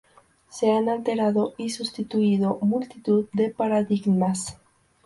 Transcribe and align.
Se 0.49 0.71
han 0.71 0.89
alterado 0.89 1.53
y 1.57 1.69
sustituido 1.69 2.57
multitud 2.63 3.27
de 3.33 3.51
paradigmas. 3.51 4.57